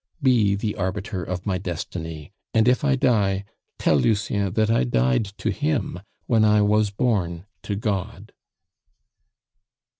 [0.19, 3.45] Be the arbiter of my destiny; and if I die,
[3.77, 8.33] tell Lucien that I died to him when I was born to God."